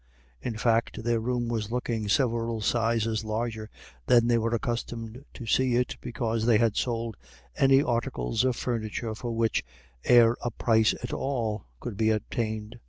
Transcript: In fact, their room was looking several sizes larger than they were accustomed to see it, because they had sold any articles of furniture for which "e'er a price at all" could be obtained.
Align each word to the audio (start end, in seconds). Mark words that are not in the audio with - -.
In 0.41 0.57
fact, 0.57 1.03
their 1.03 1.19
room 1.19 1.47
was 1.47 1.71
looking 1.71 2.09
several 2.09 2.59
sizes 2.61 3.23
larger 3.23 3.69
than 4.07 4.25
they 4.25 4.39
were 4.39 4.55
accustomed 4.55 5.23
to 5.35 5.45
see 5.45 5.75
it, 5.75 5.95
because 6.01 6.47
they 6.47 6.57
had 6.57 6.75
sold 6.75 7.17
any 7.55 7.83
articles 7.83 8.43
of 8.43 8.55
furniture 8.55 9.13
for 9.13 9.31
which 9.33 9.63
"e'er 10.09 10.35
a 10.41 10.49
price 10.49 10.95
at 11.03 11.13
all" 11.13 11.67
could 11.79 11.97
be 11.97 12.09
obtained. 12.09 12.79